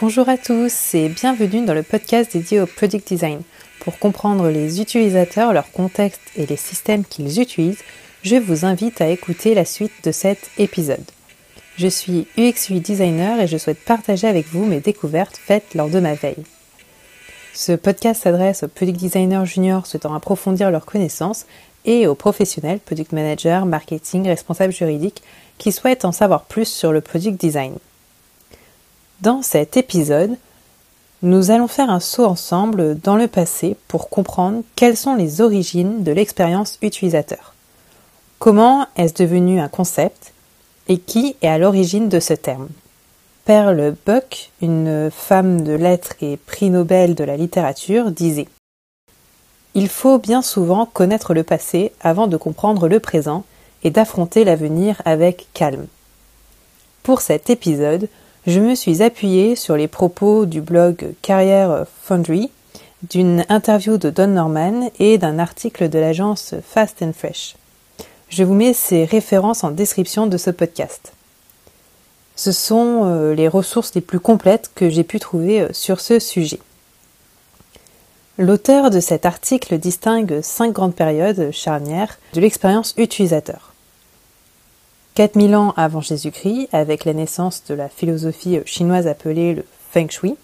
Bonjour 0.00 0.28
à 0.28 0.36
tous 0.36 0.96
et 0.96 1.08
bienvenue 1.08 1.64
dans 1.64 1.72
le 1.72 1.84
podcast 1.84 2.32
dédié 2.32 2.60
au 2.60 2.66
product 2.66 3.06
design. 3.06 3.42
Pour 3.78 3.96
comprendre 4.00 4.48
les 4.48 4.80
utilisateurs, 4.80 5.52
leur 5.52 5.70
contexte 5.70 6.20
et 6.34 6.46
les 6.46 6.56
systèmes 6.56 7.04
qu'ils 7.04 7.40
utilisent, 7.40 7.84
je 8.24 8.34
vous 8.34 8.64
invite 8.64 9.00
à 9.00 9.06
écouter 9.06 9.54
la 9.54 9.64
suite 9.64 9.92
de 10.02 10.10
cet 10.10 10.50
épisode. 10.58 11.04
Je 11.76 11.86
suis 11.86 12.26
UX 12.36 12.72
designer 12.72 13.40
et 13.40 13.46
je 13.46 13.56
souhaite 13.56 13.84
partager 13.84 14.26
avec 14.26 14.48
vous 14.48 14.66
mes 14.66 14.80
découvertes 14.80 15.36
faites 15.36 15.74
lors 15.76 15.88
de 15.88 16.00
ma 16.00 16.14
veille. 16.14 16.44
Ce 17.54 17.70
podcast 17.70 18.24
s'adresse 18.24 18.64
aux 18.64 18.68
product 18.68 18.98
designers 18.98 19.46
juniors 19.46 19.86
souhaitant 19.86 20.14
approfondir 20.14 20.72
leurs 20.72 20.86
connaissances 20.86 21.46
et 21.84 22.08
aux 22.08 22.16
professionnels, 22.16 22.80
product 22.80 23.12
managers, 23.12 23.62
marketing, 23.64 24.26
responsables 24.26 24.72
juridiques, 24.72 25.22
qui 25.56 25.70
souhaitent 25.70 26.04
en 26.04 26.10
savoir 26.10 26.46
plus 26.46 26.66
sur 26.66 26.90
le 26.90 27.00
product 27.00 27.40
design. 27.40 27.74
Dans 29.24 29.40
cet 29.40 29.78
épisode, 29.78 30.36
nous 31.22 31.50
allons 31.50 31.66
faire 31.66 31.88
un 31.88 31.98
saut 31.98 32.26
ensemble 32.26 33.00
dans 33.00 33.16
le 33.16 33.26
passé 33.26 33.74
pour 33.88 34.10
comprendre 34.10 34.62
quelles 34.76 34.98
sont 34.98 35.14
les 35.14 35.40
origines 35.40 36.02
de 36.02 36.12
l'expérience 36.12 36.78
utilisateur. 36.82 37.54
Comment 38.38 38.86
est-ce 38.96 39.14
devenu 39.14 39.60
un 39.60 39.68
concept 39.68 40.34
et 40.88 40.98
qui 40.98 41.36
est 41.40 41.48
à 41.48 41.56
l'origine 41.56 42.10
de 42.10 42.20
ce 42.20 42.34
terme? 42.34 42.68
Perle 43.46 43.96
Buck, 44.04 44.50
une 44.60 45.10
femme 45.10 45.62
de 45.62 45.72
lettres 45.72 46.16
et 46.20 46.36
prix 46.36 46.68
Nobel 46.68 47.14
de 47.14 47.24
la 47.24 47.38
littérature, 47.38 48.10
disait 48.10 48.48
Il 49.74 49.88
faut 49.88 50.18
bien 50.18 50.42
souvent 50.42 50.84
connaître 50.84 51.32
le 51.32 51.44
passé 51.44 51.92
avant 52.02 52.26
de 52.26 52.36
comprendre 52.36 52.88
le 52.88 53.00
présent 53.00 53.44
et 53.84 53.90
d'affronter 53.90 54.44
l'avenir 54.44 55.00
avec 55.06 55.46
calme. 55.54 55.86
Pour 57.02 57.22
cet 57.22 57.48
épisode, 57.48 58.10
je 58.46 58.60
me 58.60 58.74
suis 58.74 59.02
appuyée 59.02 59.56
sur 59.56 59.76
les 59.76 59.88
propos 59.88 60.44
du 60.44 60.60
blog 60.60 61.14
Carrière 61.22 61.86
Foundry, 62.02 62.50
d'une 63.02 63.44
interview 63.48 63.96
de 63.96 64.10
Don 64.10 64.28
Norman 64.28 64.90
et 64.98 65.18
d'un 65.18 65.38
article 65.38 65.88
de 65.88 65.98
l'agence 65.98 66.54
Fast 66.66 67.02
and 67.02 67.12
Fresh. 67.16 67.56
Je 68.28 68.44
vous 68.44 68.54
mets 68.54 68.74
ces 68.74 69.04
références 69.04 69.64
en 69.64 69.70
description 69.70 70.26
de 70.26 70.36
ce 70.36 70.50
podcast. 70.50 71.12
Ce 72.36 72.52
sont 72.52 73.02
euh, 73.04 73.34
les 73.34 73.48
ressources 73.48 73.94
les 73.94 74.00
plus 74.00 74.20
complètes 74.20 74.70
que 74.74 74.90
j'ai 74.90 75.04
pu 75.04 75.20
trouver 75.20 75.60
euh, 75.60 75.68
sur 75.72 76.00
ce 76.00 76.18
sujet. 76.18 76.58
L'auteur 78.36 78.90
de 78.90 78.98
cet 78.98 79.24
article 79.24 79.78
distingue 79.78 80.40
cinq 80.42 80.72
grandes 80.72 80.96
périodes 80.96 81.50
charnières 81.52 82.18
de 82.32 82.40
l'expérience 82.40 82.94
utilisateur. 82.96 83.73
4000 85.14 85.54
ans 85.54 85.74
avant 85.76 86.00
Jésus-Christ, 86.00 86.68
avec 86.72 87.04
la 87.04 87.14
naissance 87.14 87.62
de 87.68 87.74
la 87.74 87.88
philosophie 87.88 88.58
chinoise 88.66 89.06
appelée 89.06 89.54
le 89.54 89.64
Feng 89.90 90.10
Shui. 90.10 90.34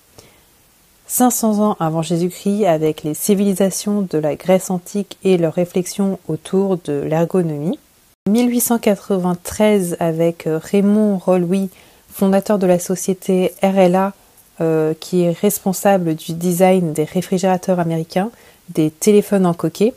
500 1.08 1.58
ans 1.58 1.77
avant 1.80 2.02
Jésus-Christ, 2.02 2.66
avec 2.66 3.02
les 3.02 3.14
civilisations 3.14 4.02
de 4.02 4.16
la 4.16 4.36
Grèce 4.36 4.70
antique 4.70 5.18
et 5.24 5.38
leurs 5.38 5.54
réflexions 5.54 6.20
autour 6.28 6.78
de 6.84 6.92
l'ergonomie. 7.02 7.80
1893 8.28 9.96
avec 9.98 10.44
Raymond 10.46 11.18
Rollouis, 11.18 11.68
fondateur 12.08 12.60
de 12.60 12.66
la 12.68 12.78
société 12.78 13.52
RLA, 13.64 14.12
euh, 14.60 14.94
qui 15.00 15.22
est 15.22 15.32
responsable 15.32 16.14
du 16.14 16.32
design 16.32 16.92
des 16.92 17.05
réfrigérateurs 17.05 17.80
américains, 17.80 18.30
des 18.68 18.90
téléphones 18.90 19.46
en 19.46 19.55
coquet 19.55 19.94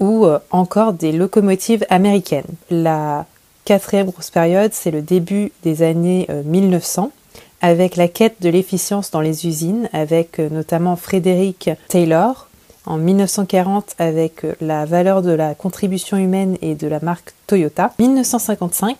ou 0.00 0.26
euh, 0.26 0.40
encore 0.50 0.92
des 0.92 1.12
locomotives 1.12 1.86
américaines. 1.88 2.46
La 2.68 3.26
quatrième 3.68 4.06
grosse 4.06 4.30
période, 4.30 4.70
c'est 4.72 4.90
le 4.90 5.02
début 5.02 5.52
des 5.62 5.82
années 5.82 6.26
1900, 6.46 7.02
euh, 7.04 7.38
avec 7.60 7.96
la 7.96 8.08
quête 8.08 8.36
de 8.40 8.48
l'efficience 8.48 9.10
dans 9.10 9.20
les 9.20 9.46
usines, 9.46 9.90
avec 9.92 10.38
euh, 10.38 10.48
notamment 10.48 10.96
Frédéric 10.96 11.68
Taylor, 11.88 12.48
en 12.86 12.96
1940 12.96 13.94
avec 13.98 14.44
euh, 14.44 14.54
la 14.62 14.86
valeur 14.86 15.20
de 15.20 15.32
la 15.32 15.54
contribution 15.54 16.16
humaine 16.16 16.56
et 16.62 16.76
de 16.76 16.88
la 16.88 16.98
marque 17.00 17.34
Toyota, 17.46 17.92
1955 17.98 18.96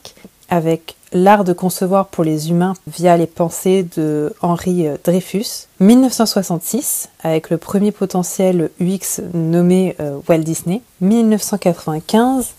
avec 0.51 0.97
l'art 1.15 1.45
de 1.45 1.55
concevoir 1.55 2.09
pour 2.09 2.23
les 2.23 2.51
humains 2.51 2.75
via 2.87 3.17
les 3.17 3.27
pensées 3.27 3.87
de 3.97 4.35
Henri 4.43 4.87
Dreyfus, 5.03 5.69
1966 5.81 7.09
avec 7.23 7.49
le 7.49 7.57
premier 7.57 7.91
potentiel 7.91 8.69
UX 8.83 9.23
nommé 9.33 9.97
Walt 10.29 10.39
Disney, 10.39 10.83
1995 11.01 12.53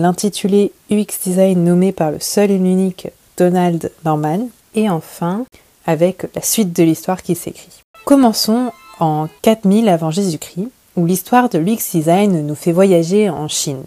l'intitulé 0.00 0.72
UX 0.90 1.06
Design 1.24 1.64
nommé 1.64 1.92
par 1.92 2.10
le 2.10 2.20
seul 2.20 2.50
et 2.50 2.58
l'unique 2.58 3.08
Donald 3.36 3.90
Norman, 4.04 4.48
et 4.74 4.90
enfin 4.90 5.44
avec 5.86 6.26
la 6.34 6.42
suite 6.42 6.72
de 6.72 6.82
l'histoire 6.82 7.22
qui 7.22 7.34
s'écrit. 7.34 7.82
Commençons 8.04 8.70
en 9.00 9.28
4000 9.42 9.88
avant 9.88 10.10
Jésus-Christ, 10.10 10.68
où 10.96 11.06
l'histoire 11.06 11.48
de 11.48 11.58
l'UX 11.58 11.92
Design 11.92 12.46
nous 12.46 12.54
fait 12.54 12.72
voyager 12.72 13.28
en 13.28 13.48
Chine. 13.48 13.82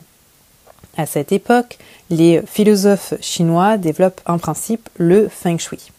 À 0.98 1.06
cette 1.06 1.32
époque, 1.32 1.78
les 2.10 2.42
philosophes 2.46 3.14
chinois 3.22 3.78
développent 3.78 4.22
un 4.26 4.38
principe, 4.38 4.90
le 4.98 5.28
Feng 5.30 5.60
Shui. 5.60 5.92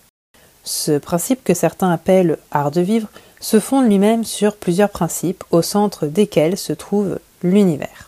Ce 0.65 0.99
principe 0.99 1.45
que 1.45 1.55
certains 1.55 1.91
appellent 1.91 2.37
art 2.51 2.71
de 2.71 2.81
vivre 2.81 3.09
se 3.41 3.61
fonde 3.61 3.87
lui-même 3.87 4.25
sur 4.25 4.57
plusieurs 4.57 4.91
principes 4.91 5.45
au 5.51 5.63
centre 5.63 6.07
desquels 6.07 6.59
se 6.59 6.73
trouve 6.73 7.21
l'univers. 7.43 8.08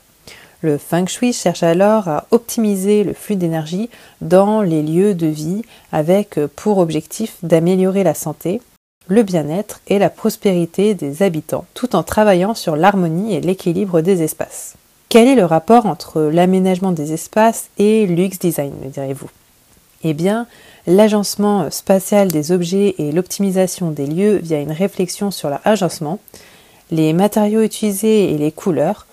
Le 0.62 0.76
feng 0.76 1.06
shui 1.06 1.32
cherche 1.32 1.62
alors 1.62 2.08
à 2.08 2.26
optimiser 2.32 3.02
le 3.02 3.14
flux 3.14 3.36
d'énergie 3.36 3.88
dans 4.20 4.60
les 4.60 4.82
lieux 4.82 5.14
de 5.14 5.26
vie 5.26 5.62
avec 5.90 6.38
pour 6.54 6.76
objectif 6.78 7.36
d'améliorer 7.42 8.04
la 8.04 8.12
santé, 8.12 8.60
le 9.08 9.22
bien-être 9.22 9.80
et 9.88 9.98
la 9.98 10.10
prospérité 10.10 10.92
des 10.94 11.22
habitants, 11.22 11.64
tout 11.72 11.96
en 11.96 12.02
travaillant 12.02 12.54
sur 12.54 12.76
l'harmonie 12.76 13.34
et 13.34 13.40
l'équilibre 13.40 14.02
des 14.02 14.22
espaces. 14.22 14.74
Quel 15.08 15.28
est 15.28 15.34
le 15.34 15.46
rapport 15.46 15.86
entre 15.86 16.20
l'aménagement 16.20 16.92
des 16.92 17.14
espaces 17.14 17.70
et 17.78 18.06
l'UX 18.06 18.38
design, 18.38 18.74
me 18.84 18.90
direz-vous? 18.90 19.30
Eh 20.04 20.12
bien, 20.12 20.46
l'agencement 20.86 21.70
spatial 21.70 22.28
des 22.28 22.52
objets 22.52 22.94
et 22.98 23.12
l'optimisation 23.12 23.90
des 23.90 24.06
lieux 24.06 24.36
via 24.36 24.60
une 24.60 24.72
réflexion 24.72 25.30
sur 25.30 25.50
l'agencement, 25.50 26.20
les 26.90 27.12
matériaux 27.14 27.62
utilisés 27.62 28.32
et 28.32 28.38
les 28.38 28.52
couleurs 28.52 29.06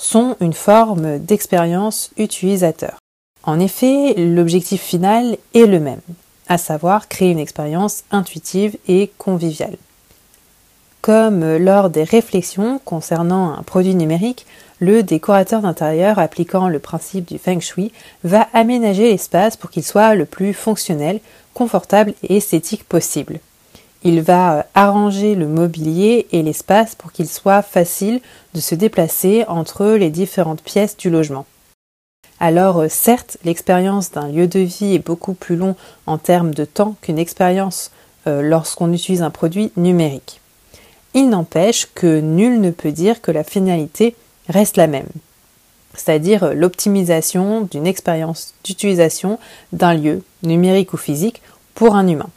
sont 0.00 0.36
une 0.40 0.54
forme 0.54 1.18
d'expérience 1.18 2.10
utilisateur. 2.16 2.96
En 3.42 3.60
effet, 3.60 4.14
l'objectif 4.16 4.80
final 4.80 5.36
est 5.54 5.66
le 5.66 5.78
même, 5.78 6.00
à 6.48 6.56
savoir 6.58 7.06
créer 7.06 7.30
une 7.30 7.38
expérience 7.38 8.04
intuitive 8.10 8.76
et 8.88 9.10
conviviale. 9.18 9.76
Comme 11.02 11.56
lors 11.56 11.90
des 11.90 12.04
réflexions 12.04 12.80
concernant 12.84 13.52
un 13.52 13.62
produit 13.62 13.94
numérique, 13.94 14.46
le 14.80 15.02
décorateur 15.02 15.60
d'intérieur 15.60 16.18
appliquant 16.18 16.68
le 16.68 16.78
principe 16.78 17.28
du 17.28 17.38
feng 17.38 17.60
shui 17.60 17.92
va 18.24 18.48
aménager 18.54 19.10
l'espace 19.10 19.56
pour 19.56 19.70
qu'il 19.70 19.84
soit 19.84 20.14
le 20.14 20.24
plus 20.24 20.54
fonctionnel, 20.54 21.20
confortable 21.52 22.14
et 22.22 22.38
esthétique 22.38 22.84
possible. 22.84 23.40
Il 24.02 24.22
va 24.22 24.58
euh, 24.58 24.62
arranger 24.74 25.34
le 25.34 25.46
mobilier 25.46 26.26
et 26.32 26.42
l'espace 26.42 26.94
pour 26.94 27.12
qu'il 27.12 27.28
soit 27.28 27.62
facile 27.62 28.20
de 28.54 28.60
se 28.60 28.74
déplacer 28.74 29.44
entre 29.46 29.86
les 29.86 30.10
différentes 30.10 30.62
pièces 30.62 30.96
du 30.96 31.10
logement. 31.10 31.46
Alors 32.38 32.78
euh, 32.78 32.88
certes, 32.88 33.36
l'expérience 33.44 34.10
d'un 34.10 34.28
lieu 34.28 34.46
de 34.46 34.60
vie 34.60 34.94
est 34.94 35.06
beaucoup 35.06 35.34
plus 35.34 35.56
long 35.56 35.76
en 36.06 36.16
termes 36.16 36.54
de 36.54 36.64
temps 36.64 36.96
qu'une 37.02 37.18
expérience 37.18 37.90
euh, 38.26 38.40
lorsqu'on 38.40 38.92
utilise 38.92 39.22
un 39.22 39.30
produit 39.30 39.70
numérique. 39.76 40.40
Il 41.12 41.28
n'empêche 41.28 41.86
que 41.94 42.20
nul 42.20 42.60
ne 42.60 42.70
peut 42.70 42.92
dire 42.92 43.20
que 43.20 43.30
la 43.30 43.44
finalité 43.44 44.16
reste 44.48 44.76
la 44.78 44.86
même, 44.86 45.08
c'est-à-dire 45.94 46.54
l'optimisation 46.54 47.62
d'une 47.62 47.86
expérience 47.86 48.54
d'utilisation 48.64 49.38
d'un 49.72 49.92
lieu, 49.92 50.22
numérique 50.42 50.94
ou 50.94 50.96
physique, 50.96 51.42
pour 51.74 51.96
un 51.96 52.06
humain. 52.06 52.30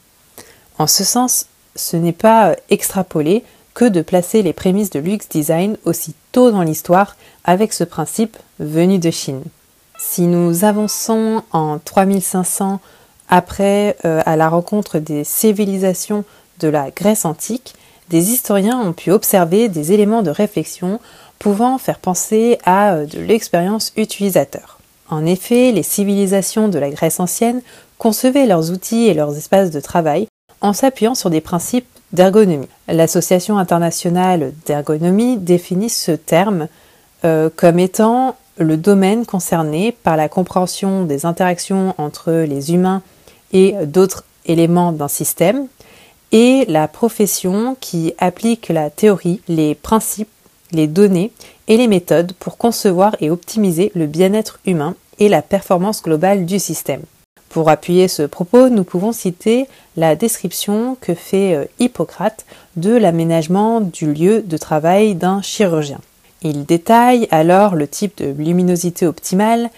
En 0.80 0.88
ce 0.88 1.04
sens, 1.04 1.46
ce 1.76 1.98
n'est 1.98 2.12
pas 2.12 2.50
euh, 2.50 2.56
extrapolé 2.70 3.44
que 3.74 3.86
de 3.86 4.02
placer 4.02 4.44
les 4.44 4.54
prémices 4.54 4.92
de 4.92 5.00
l'UX 5.00 5.28
design 5.30 5.78
aussi 5.86 6.14
tôt 6.32 6.52
dans 6.52 6.62
l'histoire 6.62 7.16
avec 7.44 7.74
ce 7.74 7.84
principe 7.84 8.38
venu 8.60 9.00
de 9.00 9.12
Chine. 9.12 9.44
Si 9.98 10.24
nous 10.24 10.64
avançons 10.64 11.44
en 11.52 11.80
3500 11.80 12.80
après 13.30 13.96
euh, 14.06 14.22
à 14.26 14.36
la 14.36 14.50
rencontre 14.50 15.00
des 15.00 15.24
civilisations 15.24 16.24
de 16.60 16.68
la 16.68 16.92
Grèce 16.92 17.26
antique, 17.26 17.74
des 18.10 18.32
historiens 18.32 18.80
ont 18.80 18.94
pu 18.94 19.12
observer 19.12 19.70
des 19.70 19.92
éléments 19.92 20.22
de 20.22 20.30
réflexion 20.30 21.00
pouvant 21.40 21.78
faire 21.78 22.00
penser 22.00 22.60
à 22.66 22.94
euh, 22.94 23.06
de 23.06 23.20
l'expérience 23.20 23.92
utilisateur. 23.98 24.80
En 25.10 25.26
effet, 25.26 25.72
les 25.72 25.84
civilisations 25.84 26.68
de 26.68 26.80
la 26.80 26.90
Grèce 26.90 27.20
ancienne 27.20 27.62
concevaient 27.98 28.46
leurs 28.46 28.72
outils 28.72 29.08
et 29.08 29.14
leurs 29.14 29.36
espaces 29.38 29.72
de 29.72 29.80
travail 29.80 30.28
en 30.64 30.74
s'appuyant 30.74 31.14
sur 31.14 31.30
des 31.30 31.42
principes 31.42 31.86
d'ergonomie. 32.14 32.68
L'Association 32.88 33.60
internationale 33.60 34.54
d'ergonomie 34.66 35.38
définit 35.38 35.90
ce 35.90 36.14
terme 36.14 36.68
euh, 37.26 37.50
comme 37.56 37.78
étant 37.78 38.36
le 38.58 38.78
domaine 38.78 39.26
concerné 39.26 39.92
par 39.92 40.18
la 40.18 40.30
compréhension 40.30 41.04
des 41.04 41.26
interactions 41.26 41.94
entre 41.98 42.32
les 42.32 42.74
humains 42.74 43.02
et 43.52 43.76
d'autres 43.86 44.24
éléments 44.46 44.92
d'un 44.92 45.08
système 45.08 45.68
et 46.32 46.66
la 46.68 46.88
profession 46.88 47.78
qui 47.80 48.14
applique 48.18 48.70
la 48.70 48.90
théorie, 48.90 49.42
les 49.48 49.76
principes, 49.76 50.30
les 50.72 50.88
données 50.88 51.32
et 51.68 51.78
les 51.78 51.88
méthodes 51.88 52.34
pour 52.34 52.58
concevoir 52.58 53.16
et 53.22 53.30
optimiser 53.30 53.92
le 53.96 54.08
bien-être 54.08 54.60
humain 54.66 54.96
et 55.20 55.30
la 55.30 55.42
performance 55.42 56.02
globale 56.02 56.46
du 56.46 56.60
système. 56.60 57.04
Pour 57.54 57.70
appuyer 57.70 58.08
ce 58.08 58.24
propos, 58.24 58.70
nous 58.70 58.84
pouvons 58.84 59.12
citer 59.12 59.68
la 59.96 60.16
description 60.16 60.98
que 61.00 61.14
fait 61.14 61.54
euh, 61.54 61.66
Hippocrate 61.78 62.48
de 62.78 62.90
l'aménagement 62.90 63.80
du 63.80 64.12
lieu 64.12 64.42
de 64.42 64.58
travail 64.58 65.14
d'un 65.14 65.40
chirurgien. 65.44 66.00
Il 66.42 66.66
détaille 66.66 67.28
alors 67.30 67.76
le 67.76 67.88
type 67.88 68.18
de 68.18 68.32
luminosité 68.32 69.06
optimale, 69.06 69.70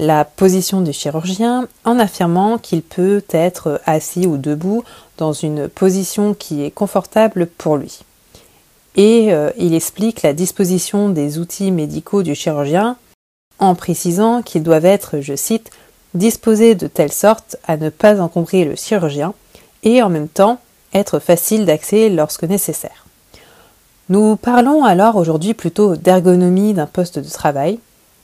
la 0.00 0.24
position 0.24 0.80
du 0.80 0.92
chirurgien 0.92 1.68
en 1.84 2.00
affirmant 2.00 2.58
qu'il 2.58 2.82
peut 2.82 3.22
être 3.30 3.80
assis 3.86 4.26
ou 4.26 4.36
debout 4.36 4.82
dans 5.16 5.32
une 5.32 5.68
position 5.68 6.34
qui 6.34 6.64
est 6.64 6.72
confortable 6.72 7.46
pour 7.46 7.76
lui. 7.76 8.00
Et 8.96 9.32
euh, 9.32 9.52
il 9.56 9.74
explique 9.74 10.22
la 10.22 10.32
disposition 10.32 11.10
des 11.10 11.38
outils 11.38 11.70
médicaux 11.70 12.24
du 12.24 12.34
chirurgien 12.34 12.96
en 13.60 13.76
précisant 13.76 14.42
qu'ils 14.42 14.64
doivent 14.64 14.84
être, 14.84 15.20
je 15.20 15.36
cite, 15.36 15.70
disposés 16.14 16.74
de 16.74 16.86
telle 16.86 17.12
sorte 17.12 17.56
à 17.66 17.76
ne 17.76 17.88
pas 17.90 18.20
encombrer 18.20 18.64
le 18.64 18.76
chirurgien 18.76 19.34
et 19.82 20.02
en 20.02 20.08
même 20.08 20.28
temps 20.28 20.58
être 20.92 21.18
facile 21.18 21.66
d'accès 21.66 22.08
lorsque 22.08 22.44
nécessaire. 22.44 23.06
Nous 24.08 24.36
parlons 24.36 24.84
alors 24.84 25.16
aujourd'hui 25.16 25.54
plutôt 25.54 25.94
d'ergonomie 25.94 26.74
d'un 26.74 26.86
poste 26.86 27.20
de 27.20 27.28
travail, 27.28 27.78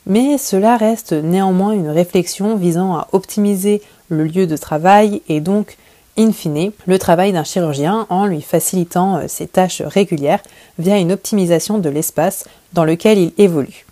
mais 0.04 0.36
cela 0.38 0.76
reste 0.76 1.12
néanmoins 1.12 1.72
une 1.72 1.90
réflexion 1.90 2.56
visant 2.56 2.96
à 2.96 3.08
optimiser 3.12 3.82
le 4.08 4.24
lieu 4.24 4.46
de 4.46 4.56
travail 4.56 5.22
et 5.28 5.40
donc, 5.40 5.76
in 6.18 6.32
fine, 6.32 6.72
le 6.86 6.98
travail 6.98 7.32
d'un 7.32 7.44
chirurgien 7.44 8.06
en 8.08 8.26
lui 8.26 8.40
facilitant 8.40 9.16
euh, 9.16 9.28
ses 9.28 9.46
tâches 9.46 9.82
régulières 9.82 10.42
via 10.78 10.98
une 10.98 11.12
optimisation 11.12 11.78
de 11.78 11.88
l'espace 11.88 12.46
dans 12.72 12.84
lequel 12.84 13.18
il 13.18 13.32
évolue, 13.38 13.86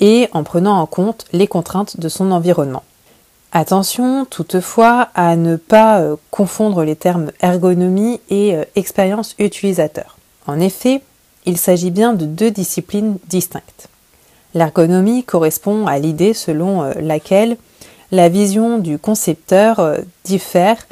et 0.00 0.28
en 0.32 0.44
prenant 0.44 0.78
en 0.78 0.86
compte 0.86 1.26
les 1.32 1.46
contraintes 1.46 2.00
de 2.00 2.08
son 2.08 2.32
environnement. 2.32 2.82
Attention 3.52 4.26
toutefois 4.26 5.08
à 5.16 5.34
ne 5.34 5.56
pas 5.56 6.00
euh, 6.00 6.14
confondre 6.30 6.84
les 6.84 6.94
termes 6.94 7.32
ergonomie 7.40 8.20
et 8.30 8.54
euh, 8.54 8.64
expérience 8.76 9.34
utilisateur. 9.40 10.18
En 10.46 10.60
effet, 10.60 11.02
il 11.46 11.58
s'agit 11.58 11.90
bien 11.90 12.12
de 12.12 12.26
deux 12.26 12.52
disciplines 12.52 13.18
distinctes. 13.28 13.88
L'ergonomie 14.54 15.24
correspond 15.24 15.88
à 15.88 15.98
l'idée 15.98 16.32
selon 16.32 16.84
euh, 16.84 16.92
laquelle 17.00 17.56
la 18.12 18.28
vision 18.28 18.78
du 18.78 18.98
concepteur 18.98 19.98
diffère 20.24 20.88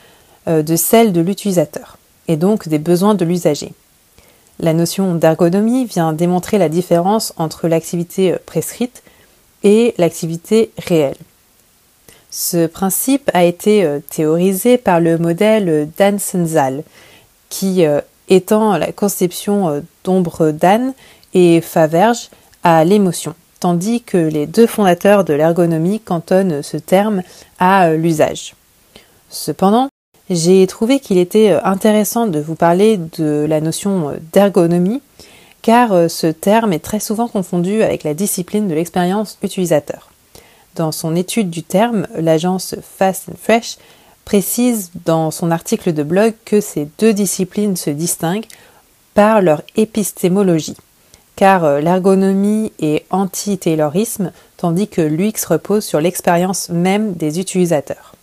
de 0.47 0.77
celle 0.77 1.13
de 1.13 1.21
l'utilisateur, 1.21 1.99
et 2.29 2.37
donc 2.37 2.69
des 2.69 2.79
besoins 2.79 3.17
de 3.17 3.25
l'usager. 3.25 3.73
La 4.61 4.73
notion 4.73 5.17
d'ergonomie 5.17 5.85
vient 5.85 6.13
démontrer 6.13 6.59
la 6.59 6.69
différence 6.69 7.35
entre 7.37 7.67
l'activité 7.67 8.37
prescrite 8.47 9.03
et 9.65 9.97
l'activité 9.99 10.71
réelle. 10.79 11.17
Ce 12.31 12.67
principe 12.67 13.31
a 13.33 13.45
été 13.45 13.89
théorisé 14.11 14.77
par 14.77 15.01
le 15.01 15.17
modèle 15.17 15.89
d'Anne 15.97 16.19
qui 17.49 17.85
étend 18.29 18.77
la 18.77 18.93
conception 18.93 19.83
d'ombre 20.05 20.51
d'Anne 20.51 20.93
et 21.33 21.63
Faverge 21.63 22.29
à 22.63 22.85
l'émotion 22.85 23.35
tandis 23.61 24.03
que 24.03 24.17
les 24.17 24.47
deux 24.47 24.67
fondateurs 24.67 25.25
de 25.25 25.35
l'ergonomie 25.35 26.01
cantonnent 26.01 26.63
ce 26.63 26.77
terme 26.77 27.23
à 27.59 27.89
euh, 27.89 27.97
l'usage. 27.97 28.55
Cependant, 29.31 29.89
j'ai 30.31 30.67
trouvé 30.67 31.01
qu'il 31.01 31.19
était 31.19 31.51
euh, 31.51 31.61
intéressant 31.65 32.27
de 32.27 32.41
vous 32.41 32.55
parler 32.55 32.99
de 33.19 33.47
la 33.49 33.61
notion 33.61 34.11
euh, 34.11 34.17
d'ergonomie, 34.33 35.03
car 35.63 36.09
ce 36.09 36.29
terme 36.29 36.73
est 36.73 36.79
très 36.79 37.01
souvent 37.01 37.27
confondu 37.27 37.83
avec 37.83 38.05
la 38.05 38.15
discipline 38.15 38.69
de 38.69 38.75
l'expérience 38.75 39.39
utilisateur. 39.43 40.09
Dans 40.79 40.93
son 40.93 41.17
étude 41.17 41.51
du 41.51 41.65
terme, 41.65 42.07
l'agence 42.15 42.77
Fast 42.97 43.29
and 43.29 43.37
Fresh 43.37 43.79
précise 44.25 44.93
dans 45.05 45.33
son 45.33 45.51
article 45.51 45.93
de 45.93 46.05
blog 46.05 46.35
que 46.45 46.61
ces 46.61 46.89
deux 47.01 47.13
disciplines 47.13 47.77
se 47.77 47.91
distinguent 47.91 48.47
par 49.13 49.43
leur 49.43 49.63
épistémologie 49.75 50.77
car 51.35 51.65
euh, 51.65 51.81
l'ergonomie 51.81 52.73
est 52.81 53.05
anti-taylorisme, 53.11 54.33
tandis 54.57 54.89
que 54.89 55.01
l'UX 55.01 55.47
repose 55.49 55.85
sur 55.85 56.01
l'expérience 56.01 56.69
même 56.69 57.13
des 57.13 57.39
utilisateurs. 57.39 58.15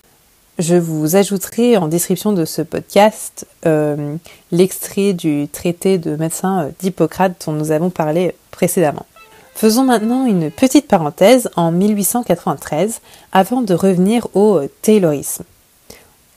Je 0.60 0.76
vous 0.76 1.16
ajouterai 1.16 1.78
en 1.78 1.88
description 1.88 2.34
de 2.34 2.44
ce 2.44 2.62
podcast 2.62 3.48
euh, 3.66 4.18
l'extrait 4.52 5.14
du 5.14 5.48
traité 5.48 5.98
de 5.98 6.18
médecin 6.18 6.64
euh, 6.64 6.70
d'Hippocrate 6.80 7.42
dont 7.46 7.54
nous 7.54 7.72
avons 7.72 7.90
parlé 7.90 8.36
précédemment. 8.52 9.06
Faisons 9.56 9.86
maintenant 9.86 10.26
une 10.26 10.52
petite 10.52 10.86
parenthèse 10.86 11.50
en 11.56 11.72
1893 11.72 13.00
avant 13.32 13.62
de 13.62 13.74
revenir 13.74 14.28
au 14.36 14.60
taylorisme. 14.82 15.46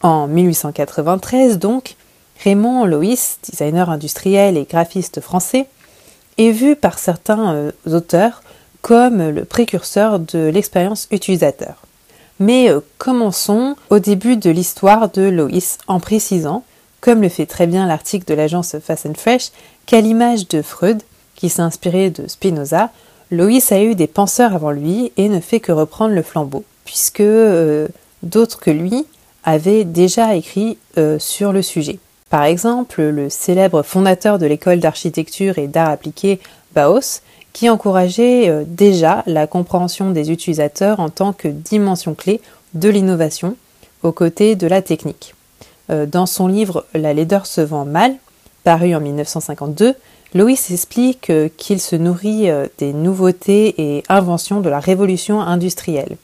En 0.03 0.29
1893 0.29 1.59
donc, 1.59 1.97
Raymond 2.44 2.85
Lois, 2.85 3.38
designer 3.43 3.91
industriel 3.91 4.56
et 4.56 4.67
graphiste 4.70 5.20
français, 5.20 5.67
est 6.38 6.53
vu 6.53 6.76
par 6.76 7.00
certains 7.00 7.55
euh, 7.55 7.73
auteurs 7.91 8.44
comme 8.82 9.31
le 9.31 9.44
précurseur 9.44 10.20
de 10.20 10.38
l'expérience 10.38 11.09
utilisateur. 11.11 11.82
Mais 12.38 12.70
euh, 12.70 12.79
commençons 12.99 13.75
au 13.91 13.99
début 13.99 14.37
de 14.37 14.50
l'histoire 14.50 15.11
de 15.11 15.23
Loïs 15.23 15.79
en 15.88 15.99
précisant, 15.99 16.62
comme 17.00 17.23
le 17.23 17.29
fait 17.29 17.47
très 17.47 17.67
bien 17.67 17.88
l'article 17.88 18.26
de 18.26 18.35
l'agence 18.35 18.76
Fast 18.79 19.09
Fresh, 19.17 19.50
qu'à 19.87 20.00
l'image 20.00 20.47
de 20.47 20.62
Freud, 20.62 21.03
qui 21.35 21.49
s'est 21.49 21.62
inspiré 21.62 22.11
de 22.11 22.29
Spinoza, 22.29 22.91
Loïs 23.30 23.72
a 23.72 23.82
eu 23.82 23.94
des 23.94 24.06
penseurs 24.06 24.54
avant 24.54 24.70
lui 24.70 25.12
et 25.16 25.28
ne 25.28 25.40
fait 25.40 25.60
que 25.60 25.72
reprendre 25.72 26.14
le 26.14 26.22
flambeau, 26.22 26.64
puisque 26.84 27.20
euh, 27.20 27.88
d'autres 28.22 28.60
que 28.60 28.70
lui 28.70 29.06
avaient 29.44 29.84
déjà 29.84 30.34
écrit 30.34 30.76
sur 31.19 31.52
le 31.52 31.62
sujet. 31.62 32.00
Par 32.28 32.44
exemple, 32.44 33.02
le 33.02 33.30
célèbre 33.30 33.82
fondateur 33.82 34.38
de 34.38 34.46
l'école 34.46 34.80
d'architecture 34.80 35.58
et 35.58 35.69
d'art 35.69 35.88
appliqué 35.88 36.40
Baos, 36.75 37.22
qui 37.52 37.70
encourageait 37.70 38.48
euh, 38.48 38.64
déjà 38.66 39.22
la 39.26 39.46
compréhension 39.46 40.10
des 40.10 40.31
utilisateurs 40.31 41.00
en 41.00 41.08
tant 41.08 41.32
que 41.32 41.48
dimension 41.48 42.14
clé 42.14 42.40
de 42.74 42.88
l'innovation 42.88 43.56
aux 44.02 44.12
côtés 44.12 44.54
de 44.54 44.66
la 44.66 44.82
technique. 44.82 45.34
Euh, 45.90 46.06
dans 46.06 46.26
son 46.26 46.46
livre 46.46 46.86
La 46.94 47.14
laideur 47.14 47.46
se 47.46 47.62
vend 47.62 47.84
mal, 47.84 48.14
paru 48.62 48.94
en 48.94 49.00
1952, 49.00 49.94
Loïs 50.35 50.70
explique 50.70 51.31
euh, 51.31 51.49
qu'il 51.56 51.81
se 51.81 51.97
nourrit 51.97 52.49
des 52.79 52.93
nouveautés 52.93 53.75
et 53.79 54.05
inventions 54.08 54.61
de 54.61 54.69
la 54.69 54.81
révolution 54.81 55.41
industrielle, 55.41 56.17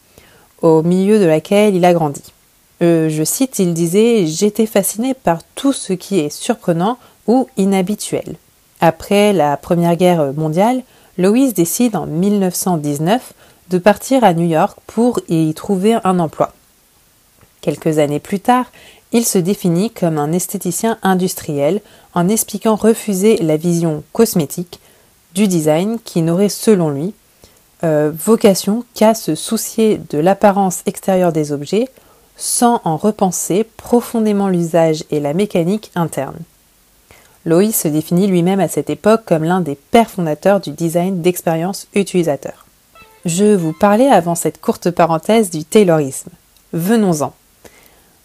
au 0.63 0.83
milieu 0.83 1.19
de 1.19 1.25
laquelle 1.25 1.75
il 1.75 1.85
a 1.85 1.95
grandi. 1.95 2.23
Euh, 2.83 3.09
je 3.09 3.25
cite, 3.25 3.59
il 3.59 3.73
disait 3.73 4.27
J'étais 4.27 4.67
fasciné 4.67 5.15
par 5.15 5.39
tout 5.55 5.73
ce 5.73 5.93
qui 5.93 6.19
est 6.19 6.31
surprenant 6.31 6.99
ou 7.27 7.49
inhabituel. 7.57 8.37
Après 8.81 9.33
la 9.33 9.57
Première 9.57 9.97
Guerre 9.97 10.33
mondiale, 10.35 10.83
Loïs 11.17 11.55
décide 11.55 11.97
en 11.97 12.07
1919 12.07 13.33
de 13.71 13.79
partir 13.79 14.25
à 14.25 14.35
New 14.35 14.47
York 14.47 14.79
pour 14.87 15.21
y 15.29 15.55
trouver 15.55 15.97
un 16.05 16.19
emploi. 16.19 16.53
Quelques 17.61 17.99
années 17.99 18.21
plus 18.21 18.41
tard, 18.41 18.67
il 19.15 19.25
se 19.25 19.39
définit 19.39 19.91
comme 19.91 20.19
un 20.19 20.33
esthéticien 20.33 20.99
industriel 21.03 21.81
en 22.15 22.29
expliquant 22.29 22.75
refuser 22.75 23.37
la 23.39 23.57
vision 23.57 24.03
cosmétique 24.13 24.81
du 25.35 25.47
design 25.47 25.99
qui 26.05 26.21
n'aurait 26.21 26.49
selon 26.49 26.91
lui 26.91 27.15
euh, 27.85 28.11
vocation 28.13 28.85
qu'à 28.93 29.15
se 29.15 29.37
soucier 29.37 30.01
de 30.11 30.19
l'apparence 30.19 30.83
extérieure 30.87 31.33
des 31.33 31.53
objets 31.53 31.89
sans 32.37 32.81
en 32.85 32.97
repenser 32.97 33.65
profondément 33.77 34.49
l'usage 34.49 35.05
et 35.13 35.21
la 35.21 35.33
mécanique 35.33 35.93
interne. 35.95 36.39
Loïs 37.45 37.77
se 37.77 37.89
définit 37.89 38.27
lui-même 38.27 38.59
à 38.59 38.69
cette 38.69 38.91
époque 38.91 39.25
comme 39.27 39.45
l'un 39.45 39.61
des 39.61 39.77
pères 39.77 40.11
fondateurs 40.11 40.59
du 40.59 40.73
design 40.73 41.23
d'expérience 41.23 41.87
utilisateur. 41.95 42.67
Je 43.27 43.55
vous 43.55 43.73
parlais 43.73 44.09
avant 44.09 44.35
cette 44.35 44.61
courte 44.61 44.91
parenthèse 44.91 45.51
du 45.51 45.65
Taylorisme. 45.65 46.31
Venons-en. 46.73 47.33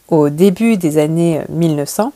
Au 0.10 0.30
début 0.30 0.78
des 0.78 0.98
années 0.98 1.42
1900, 1.50 2.14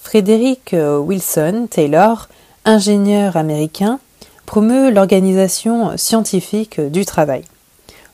Frédéric 0.00 0.74
Wilson 0.74 1.66
Taylor, 1.68 2.28
ingénieur 2.64 3.36
américain, 3.36 3.98
promeut 4.46 4.90
l'organisation 4.90 5.96
scientifique 5.96 6.80
du 6.80 7.04
travail. 7.04 7.42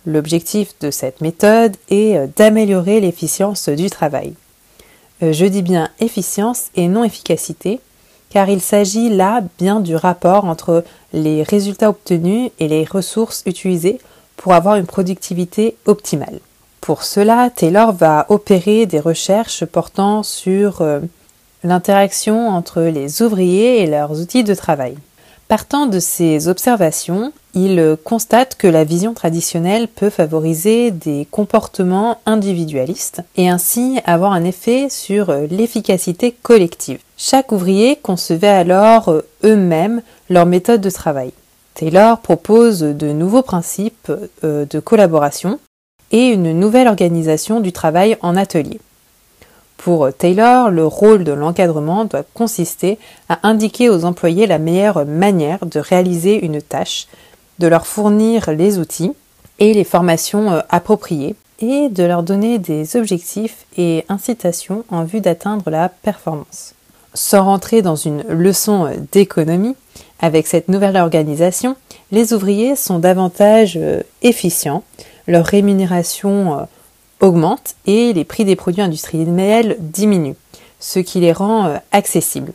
L'objectif 0.07 0.79
de 0.81 0.91
cette 0.91 1.21
méthode 1.21 1.77
est 1.91 2.17
euh, 2.17 2.27
d'améliorer 2.37 3.01
l'efficience 3.01 3.69
du 3.69 3.91
travail. 3.91 4.33
Euh, 5.23 5.33
je 5.35 5.45
dis 5.45 5.61
bien 5.61 5.91
efficience 6.01 6.69
et 6.77 6.89
non 6.89 7.05
efficacité, 7.05 7.81
car 8.31 8.49
il 8.49 8.63
s'agit 8.63 9.11
là 9.11 9.43
bien 9.59 9.81
du 9.81 9.95
rapport 9.97 10.47
entre 10.47 10.85
les 11.13 11.43
résultats 11.43 11.91
obtenus 11.91 12.51
et 12.59 12.69
les 12.69 12.85
ressources 12.85 13.43
utilisées 13.45 13.99
pour 14.37 14.55
avoir 14.55 14.77
une 14.77 14.87
productivité 14.87 15.77
optimale. 15.85 16.41
Pour 16.89 17.03
cela, 17.03 17.51
Taylor 17.55 17.93
va 17.93 18.25
opérer 18.31 18.87
des 18.87 18.99
recherches 18.99 19.67
portant 19.67 20.23
sur 20.23 20.81
euh, 20.81 21.01
l'interaction 21.63 22.49
entre 22.49 22.81
les 22.81 23.21
ouvriers 23.21 23.83
et 23.83 23.87
leurs 23.87 24.19
outils 24.23 24.43
de 24.43 24.55
travail. 24.55 24.97
Partant 25.49 25.85
de 25.85 25.99
ces 26.01 26.49
observations, 26.49 27.35
il 27.53 27.99
constate 28.05 28.55
que 28.55 28.67
la 28.67 28.85
vision 28.85 29.13
traditionnelle 29.13 29.87
peut 29.87 30.09
favoriser 30.09 30.91
des 30.91 31.29
comportements 31.31 32.21
individualistes 32.25 33.21
et 33.37 33.51
ainsi 33.51 34.01
avoir 34.07 34.33
un 34.33 34.45
effet 34.45 34.89
sur 34.89 35.31
l'efficacité 35.51 36.35
collective. 36.43 37.01
Chaque 37.19 37.53
ouvrier 37.53 37.97
concevait 37.97 38.49
alors 38.49 39.13
eux-mêmes 39.45 40.01
leur 40.31 40.47
méthode 40.47 40.81
de 40.81 40.89
travail. 40.89 41.33
Taylor 41.75 42.19
propose 42.21 42.81
de 42.81 43.13
nouveaux 43.13 43.43
principes 43.43 44.11
euh, 44.43 44.65
de 44.65 44.81
collaboration 44.81 45.61
et 46.13 46.29
une 46.29 46.59
nouvelle 46.59 46.89
organisation 46.89 47.61
du 47.61 47.73
travail 47.73 48.17
en 48.23 48.37
atelier. 48.37 48.81
Pour 49.77 50.13
Taylor, 50.13 50.71
le 50.71 50.85
rôle 50.85 51.25
de 51.25 51.33
l'encadrement 51.33 52.05
doit 52.05 52.25
consister 52.35 52.99
à 53.29 53.39
indiquer 53.43 53.89
aux 53.89 54.05
employés 54.05 54.47
la 54.47 54.59
meilleure 54.59 55.07
manière 55.07 55.65
de 55.65 55.79
réaliser 55.79 56.45
une 56.45 56.61
tâche, 56.61 57.07
de 57.59 57.69
leur 57.69 57.87
fournir 57.87 58.51
les 58.51 58.79
outils 58.79 59.13
et 59.61 59.73
les 59.73 59.85
formations 59.85 60.51
euh, 60.51 60.61
appropriées, 60.69 61.37
et 61.61 61.89
de 61.89 62.05
leur 62.05 62.23
donner 62.23 62.59
des 62.59 62.97
objectifs 62.97 63.67
et 63.77 64.05
incitations 64.09 64.85
en 64.91 65.05
vue 65.05 65.21
d'atteindre 65.21 65.71
la 65.71 65.89
performance. 65.89 66.75
Sans 67.15 67.45
rentrer 67.45 67.83
dans 67.83 67.97
une 67.97 68.23
leçon 68.29 68.89
d'économie, 69.11 69.75
avec 70.21 70.47
cette 70.47 70.69
nouvelle 70.69 70.97
organisation, 70.97 71.77
les 72.13 72.33
ouvriers 72.33 72.77
sont 72.77 72.99
davantage 72.99 73.77
euh, 73.77 74.03
efficients, 74.23 74.83
leur 75.29 75.47
rémunération 75.47 76.67
augmente 77.21 77.75
et 77.87 78.13
les 78.13 78.25
prix 78.25 78.45
des 78.45 78.57
produits 78.57 78.83
industriels 78.83 79.77
diminuent, 79.79 80.37
ce 80.81 80.99
qui 80.99 81.21
les 81.21 81.33
rend 81.33 81.67
euh, 81.67 81.77
accessibles. 81.93 82.53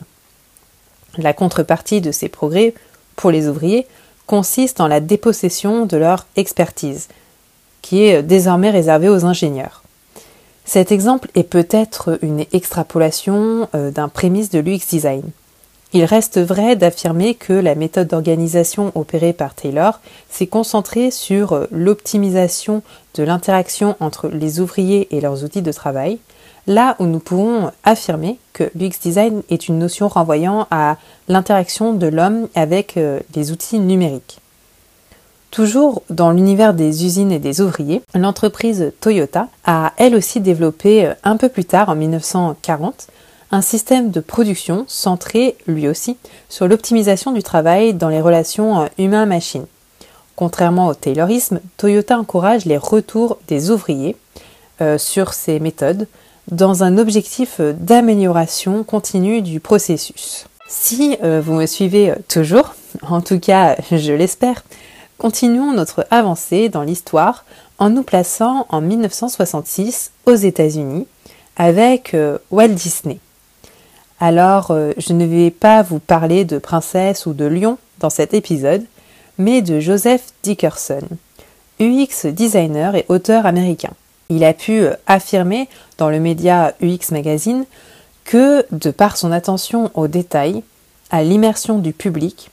La 1.18 1.34
contrepartie 1.34 2.01
de 2.01 2.12
ces 2.12 2.30
progrès 2.30 2.74
pour 3.15 3.32
les 3.32 3.48
ouvriers 3.48 3.86
consiste 4.25 4.80
en 4.82 4.88
la 4.88 5.00
dépossession 5.00 5.86
de 5.86 5.98
leur 5.98 6.25
expertise, 6.36 7.08
qui 7.82 8.06
est 8.06 8.18
euh, 8.18 8.22
désormais 8.22 8.70
réservée 8.70 9.10
aux 9.10 9.25
ingénieurs. 9.25 9.84
Cet 10.65 10.92
exemple 10.92 11.30
est 11.36 11.44
peut-être 11.44 12.18
une 12.22 12.46
extrapolation 12.53 13.68
euh, 13.75 13.92
d'un 13.92 14.08
prémisse 14.08 14.50
de 14.50 14.60
l'UX 14.60 14.88
design. 14.89 15.24
Il 15.96 16.06
reste 16.06 16.40
vrai 16.40 16.76
d'affirmer 16.76 17.36
que 17.36 17.54
la 17.54 17.76
méthode 17.76 18.08
d'organisation 18.08 18.92
opérée 18.96 19.32
par 19.32 19.54
Taylor 19.54 20.00
s'est 20.28 20.48
concentrée 20.48 21.12
sur 21.12 21.54
euh, 21.54 21.68
l'optimisation 21.72 22.82
de 23.14 23.22
l'interaction 23.22 23.96
entre 24.00 24.28
les 24.28 24.60
ouvriers 24.60 25.16
et 25.16 25.22
leurs 25.22 25.44
outils 25.44 25.62
de 25.62 25.72
travail, 25.72 26.18
là 26.66 26.96
où 26.98 27.06
nous 27.06 27.20
pouvons 27.20 27.72
affirmer 27.84 28.40
que 28.54 28.72
l'UX 28.74 29.00
design 29.04 29.44
est 29.52 29.68
une 29.68 29.78
notion 29.78 30.08
renvoyant 30.08 30.66
à 30.72 30.98
l'interaction 31.28 31.94
de 31.94 32.08
l'homme 32.08 32.48
avec 32.56 32.98
euh, 32.98 33.20
les 33.36 33.52
outils 33.52 33.80
numériques. 33.80 34.40
Toujours 35.52 36.02
dans 36.10 36.32
l'univers 36.32 36.74
des 36.74 37.06
usines 37.06 37.32
et 37.32 37.38
des 37.38 37.62
ouvriers, 37.62 38.02
l'entreprise 38.16 38.92
Toyota 39.00 39.48
a 39.66 39.94
elle 39.98 40.16
aussi 40.16 40.40
développé 40.40 41.06
euh, 41.06 41.14
un 41.24 41.38
peu 41.38 41.50
plus 41.50 41.66
tard, 41.66 41.90
en 41.90 41.96
1940, 41.96 43.10
un 43.53 43.62
système 43.62 44.10
de 44.10 44.19
production 44.19 44.83
centré, 44.88 45.55
lui 45.67 45.88
aussi, 45.88 46.17
sur 46.50 46.67
l'optimisation 46.67 47.31
du 47.31 47.43
travail 47.43 47.93
dans 47.93 48.10
les 48.10 48.19
relations 48.19 48.81
euh, 48.81 48.88
humain-machine. 48.98 49.67
Contrairement 50.36 50.88
au 50.88 50.95
Taylorisme, 50.95 51.60
Toyota 51.77 52.17
encourage 52.17 52.65
les 52.65 52.77
retours 52.77 53.38
des 53.48 53.69
ouvriers 53.69 54.15
euh, 54.81 54.98
sur 54.98 55.33
ces 55.33 55.60
méthodes 55.60 56.07
dans 56.50 56.83
un 56.83 56.98
objectif 56.98 57.62
d'amélioration 57.62 58.83
continue 58.83 59.43
du 59.43 59.60
processus. 59.60 60.48
Si 60.67 61.15
euh, 61.24 61.39
vous 61.39 61.53
me 61.53 61.67
suivez 61.67 62.15
toujours, 62.27 62.74
en 63.07 63.22
tout 63.22 63.39
cas 63.39 63.75
je 63.91 64.13
l'espère, 64.13 64.63
continuons 65.19 65.74
notre 65.74 66.07
avancée 66.10 66.69
dans 66.69 66.81
l'histoire 66.81 67.45
en 67.77 67.91
nous 67.91 68.03
plaçant 68.03 68.65
en 68.69 68.81
1966 68.81 70.10
aux 70.25 70.33
États-Unis 70.33 71.05
avec 71.55 72.15
Walt 72.50 72.69
Disney. 72.69 73.19
Alors, 74.25 74.72
euh, 74.72 74.94
je 74.96 75.12
ne 75.12 75.25
vais 75.25 75.51
pas 75.51 75.82
vous 75.82 76.00
parler 76.00 76.46
de 76.46 76.58
princesse 76.58 77.25
ou 77.25 77.34
de 77.34 77.44
lion 77.44 77.77
dans 78.00 78.10
cet 78.10 78.34
épisode, 78.34 78.86
mais 79.38 79.62
de 79.62 79.82
Joseph 79.82 80.27
Dickerson, 80.44 81.01
UX 81.82 82.27
designer 82.27 82.96
et 82.96 83.06
auteur 83.10 83.46
américain. 83.46 83.92
Il 84.30 84.46
a 84.46 84.53
pu 84.53 84.80
euh, 84.80 84.94
affirmer 85.08 85.68
dans 85.98 86.10
le 86.10 86.22
média 86.22 86.74
UX 86.82 87.12
Magazine 87.12 87.65
que, 88.24 88.65
de 88.72 88.92
par 88.92 89.18
son 89.18 89.30
attention 89.34 89.92
aux 89.94 90.08
détails, 90.08 90.63
à 91.12 91.22
l'immersion 91.22 91.80
du 91.80 91.92
public 91.92 92.50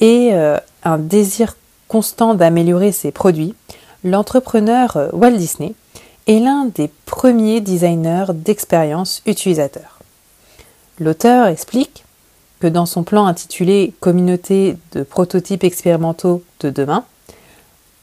et 0.00 0.30
euh, 0.32 0.56
un 0.84 0.96
désir 0.96 1.58
constant 1.88 2.32
d'améliorer 2.32 2.92
ses 2.92 3.10
produits, 3.10 3.54
l'entrepreneur 4.04 5.10
Walt 5.12 5.36
Disney 5.36 5.74
est 6.28 6.38
l'un 6.38 6.64
des 6.74 6.88
premiers 7.04 7.60
designers 7.60 8.32
d'expérience 8.32 9.20
utilisateur. 9.26 9.99
L'auteur 11.00 11.46
explique 11.46 12.04
que 12.60 12.66
dans 12.66 12.84
son 12.84 13.04
plan 13.04 13.26
intitulé 13.26 13.94
Communauté 14.00 14.76
de 14.92 15.02
prototypes 15.02 15.64
expérimentaux 15.64 16.42
de 16.60 16.68
demain, 16.68 17.04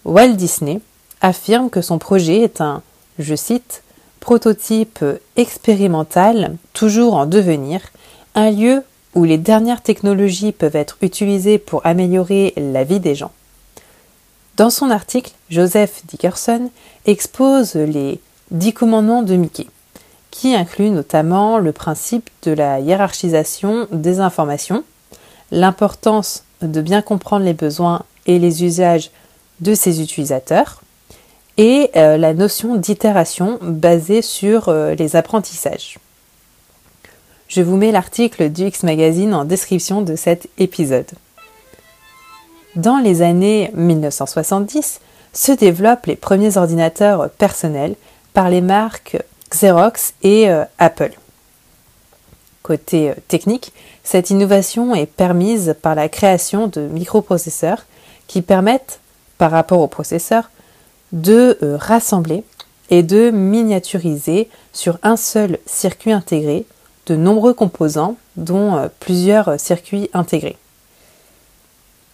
Walt 0.03 0.33
Disney 0.33 0.81
affirme 1.21 1.69
que 1.69 1.81
son 1.81 1.99
projet 1.99 2.41
est 2.41 2.59
un, 2.59 2.81
je 3.19 3.35
cite, 3.35 3.83
prototype 4.19 5.05
expérimental 5.35 6.57
toujours 6.73 7.13
en 7.13 7.27
devenir, 7.27 7.81
un 8.33 8.49
lieu 8.49 8.83
où 9.13 9.25
les 9.25 9.37
dernières 9.37 9.83
technologies 9.83 10.51
peuvent 10.51 10.75
être 10.75 10.97
utilisées 11.01 11.59
pour 11.59 11.85
améliorer 11.85 12.53
la 12.57 12.83
vie 12.83 12.99
des 12.99 13.13
gens. 13.13 13.31
Dans 14.57 14.71
son 14.71 14.89
article, 14.89 15.33
Joseph 15.51 16.01
Dickerson 16.07 16.71
expose 17.05 17.75
les 17.75 18.19
dix 18.49 18.73
commandements 18.73 19.21
de 19.21 19.35
Mickey 19.35 19.67
qui 20.31 20.55
inclut 20.55 20.89
notamment 20.89 21.57
le 21.57 21.72
principe 21.72 22.29
de 22.43 22.51
la 22.51 22.79
hiérarchisation 22.79 23.88
des 23.91 24.19
informations, 24.19 24.84
l'importance 25.51 26.43
de 26.62 26.81
bien 26.81 27.01
comprendre 27.01 27.46
les 27.46 27.53
besoins 27.53 28.03
et 28.25 28.39
les 28.39 28.63
usages 28.63 29.12
de 29.60 29.74
ses 29.74 30.01
utilisateurs, 30.01 30.81
et 31.57 31.89
euh, 31.96 32.17
la 32.17 32.34
notion 32.34 32.75
d'itération 32.75 33.57
basée 33.62 34.22
sur 34.22 34.69
euh, 34.69 34.93
les 34.93 35.15
apprentissages. 35.15 35.98
Je 37.48 37.62
vous 37.62 37.77
mets 37.77 37.91
l'article 37.91 38.50
du 38.50 38.65
X 38.65 38.84
Magazine 38.84 39.34
en 39.34 39.46
description 39.46 40.01
de 40.01 40.15
cet 40.15 40.50
épisode. 40.60 41.10
Dans 42.75 42.98
les 42.98 43.22
années 43.22 43.72
1970 43.74 45.00
se 45.34 45.51
développent 45.51 46.05
les 46.05 46.15
premiers 46.15 46.57
ordinateurs 46.57 47.29
personnels 47.31 47.96
par 48.34 48.50
les 48.50 48.62
marques 48.62 49.17
Xerox 49.49 50.13
et 50.23 50.49
euh, 50.49 50.65
Apple. 50.77 51.13
Côté 52.63 53.11
euh, 53.11 53.15
technique, 53.27 53.73
cette 54.03 54.29
innovation 54.29 54.93
est 54.95 55.05
permise 55.05 55.75
par 55.81 55.95
la 55.95 56.09
création 56.09 56.67
de 56.67 56.81
microprocesseurs 56.81 57.85
qui 58.27 58.41
permettent, 58.41 58.99
par 59.37 59.51
rapport 59.51 59.79
aux 59.79 59.87
processeurs, 59.87 60.49
de 61.11 61.57
euh, 61.63 61.77
rassembler 61.77 62.43
et 62.89 63.03
de 63.03 63.31
miniaturiser 63.31 64.49
sur 64.73 64.97
un 65.03 65.17
seul 65.17 65.59
circuit 65.65 66.11
intégré 66.11 66.65
de 67.05 67.15
nombreux 67.15 67.53
composants, 67.53 68.17
dont 68.35 68.89
plusieurs 68.99 69.59
circuits 69.59 70.09
intégrés. 70.13 70.57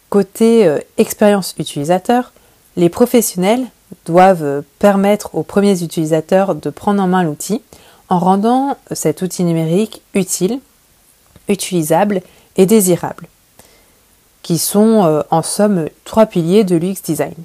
Côté 0.10 0.72
expérience 0.98 1.56
utilisateur, 1.58 2.32
les 2.76 2.90
professionnels 2.90 3.66
doivent 4.06 4.64
permettre 4.80 5.34
aux 5.34 5.44
premiers 5.44 5.84
utilisateurs 5.84 6.56
de 6.56 6.70
prendre 6.70 7.02
en 7.02 7.08
main 7.08 7.24
l'outil 7.24 7.62
en 8.10 8.20
rendant 8.20 8.78
cet 8.92 9.22
outil 9.22 9.44
numérique 9.44 10.02
utile, 10.14 10.60
utilisable 11.48 12.22
et 12.58 12.66
désirable, 12.66 13.28
qui 14.42 14.58
sont 14.58 15.06
euh, 15.06 15.22
en 15.32 15.42
somme 15.42 15.88
trois 16.04 16.26
piliers 16.26 16.64
de 16.64 16.76
l'UX 16.76 17.02
Design. 17.04 17.36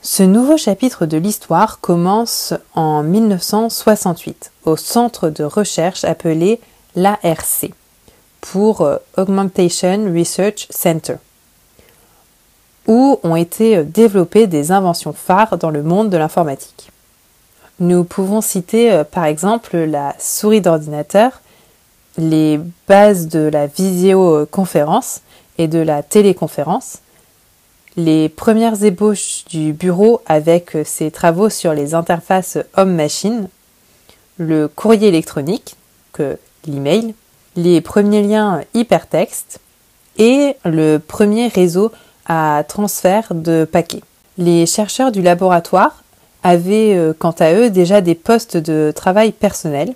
Ce 0.00 0.22
nouveau 0.22 0.56
chapitre 0.56 1.06
de 1.06 1.16
l'histoire 1.16 1.80
commence 1.80 2.54
en 2.74 3.02
1968 3.02 4.52
au 4.64 4.76
centre 4.76 5.28
de 5.28 5.42
recherche 5.42 6.04
appelé 6.04 6.60
l'ARC 6.94 7.72
pour 8.40 8.82
euh, 8.82 8.96
Augmentation 9.16 10.12
Research 10.14 10.68
Center 10.70 11.16
où 12.88 13.20
ont 13.22 13.36
été 13.36 13.76
euh, 13.76 13.84
développées 13.84 14.48
des 14.48 14.72
inventions 14.72 15.12
phares 15.12 15.58
dans 15.58 15.70
le 15.70 15.84
monde 15.84 16.10
de 16.10 16.16
l'informatique. 16.16 16.90
Nous 17.78 18.02
pouvons 18.02 18.40
citer 18.40 18.90
euh, 18.90 19.04
par 19.04 19.26
exemple 19.26 19.76
la 19.76 20.16
souris 20.18 20.62
d'ordinateur, 20.62 21.40
les 22.16 22.58
bases 22.88 23.28
de 23.28 23.40
la 23.40 23.68
visioconférence 23.68 25.20
et 25.58 25.68
de 25.68 25.78
la 25.78 26.02
téléconférence, 26.02 26.98
les 27.96 28.28
premières 28.28 28.82
ébauches 28.82 29.44
du 29.48 29.72
bureau 29.72 30.22
avec 30.26 30.74
euh, 30.74 30.82
ses 30.84 31.10
travaux 31.10 31.50
sur 31.50 31.74
les 31.74 31.94
interfaces 31.94 32.58
homme-machine, 32.76 33.48
le 34.38 34.66
courrier 34.66 35.08
électronique, 35.08 35.76
que 36.12 36.38
l'email, 36.66 37.14
les 37.54 37.80
premiers 37.80 38.22
liens 38.22 38.62
hypertextes 38.72 39.60
et 40.16 40.56
le 40.64 40.98
premier 40.98 41.48
réseau 41.48 41.92
à 42.28 42.62
transfert 42.66 43.34
de 43.34 43.66
paquets. 43.70 44.02
Les 44.36 44.66
chercheurs 44.66 45.10
du 45.10 45.22
laboratoire 45.22 46.04
avaient 46.42 46.94
euh, 46.94 47.12
quant 47.18 47.34
à 47.38 47.52
eux 47.54 47.70
déjà 47.70 48.00
des 48.00 48.14
postes 48.14 48.56
de 48.56 48.92
travail 48.94 49.32
personnel, 49.32 49.94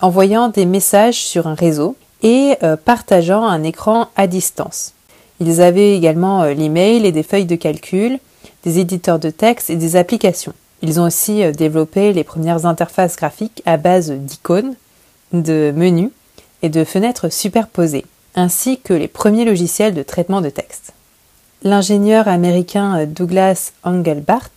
envoyant 0.00 0.48
des 0.48 0.66
messages 0.66 1.24
sur 1.24 1.46
un 1.46 1.54
réseau 1.54 1.96
et 2.22 2.54
euh, 2.62 2.76
partageant 2.76 3.44
un 3.44 3.62
écran 3.64 4.08
à 4.16 4.26
distance. 4.26 4.92
Ils 5.40 5.60
avaient 5.60 5.96
également 5.96 6.42
euh, 6.42 6.52
l'email 6.52 7.04
et 7.06 7.12
des 7.12 7.22
feuilles 7.22 7.46
de 7.46 7.56
calcul, 7.56 8.18
des 8.64 8.78
éditeurs 8.78 9.18
de 9.18 9.30
texte 9.30 9.70
et 9.70 9.76
des 9.76 9.96
applications. 9.96 10.52
Ils 10.82 11.00
ont 11.00 11.04
aussi 11.04 11.42
développé 11.52 12.12
les 12.12 12.22
premières 12.22 12.64
interfaces 12.64 13.16
graphiques 13.16 13.62
à 13.66 13.76
base 13.76 14.12
d'icônes, 14.12 14.74
de 15.32 15.72
menus 15.74 16.10
et 16.62 16.68
de 16.68 16.84
fenêtres 16.84 17.32
superposées, 17.32 18.06
ainsi 18.36 18.78
que 18.78 18.94
les 18.94 19.08
premiers 19.08 19.44
logiciels 19.44 19.94
de 19.94 20.04
traitement 20.04 20.40
de 20.40 20.50
texte. 20.50 20.87
L'ingénieur 21.62 22.28
américain 22.28 23.04
Douglas 23.06 23.72
Engelbart 23.82 24.50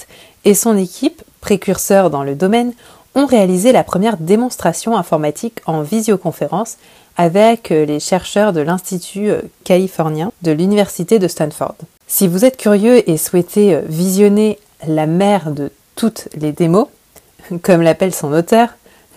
et 0.46 0.54
son 0.54 0.78
équipe, 0.78 1.24
précurseurs 1.42 2.10
dans 2.10 2.24
le 2.24 2.36
domaine, 2.36 2.74
ont 3.16 3.26
réalisé 3.26 3.72
la 3.72 3.84
première 3.84 4.18
démonstration 4.18 4.96
informatique 4.96 5.60
en 5.66 5.82
visioconférence 5.82 6.78
avec 7.18 7.70
les 7.70 8.00
chercheurs 8.00 8.54
de 8.54 8.62
l'Institut 8.62 9.32
californien 9.64 10.32
de 10.44 10.52
l'Université 10.52 11.20
de 11.20 11.28
Stanford. 11.28 11.76
Si 12.08 12.28
vous 12.28 12.46
êtes 12.46 12.58
curieux 12.58 13.10
et 13.10 13.18
souhaitez 13.18 13.80
visionner 13.86 14.60
la 14.88 15.08
mère 15.08 15.52
de 15.52 15.72
toutes 15.96 16.30
les 16.36 16.52
démos, 16.52 16.88
comme 17.62 17.82
l'appelle 17.82 18.14
son 18.14 18.32
auteur, 18.32 18.70